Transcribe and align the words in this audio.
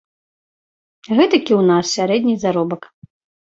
Гэтак 1.15 1.43
і 1.53 1.57
ў 1.59 1.61
нас 1.69 1.95
сярэдні 2.01 2.35
заробак. 2.49 2.93